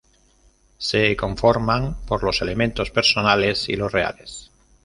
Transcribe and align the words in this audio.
Se 0.79 1.15
conforman 1.15 1.95
por 2.07 2.23
los 2.23 2.41
elementos 2.41 2.89
personales 2.89 3.69
y 3.69 3.75
los 3.75 3.91
reales. 3.91 4.49